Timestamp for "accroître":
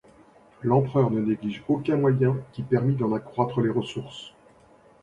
3.13-3.61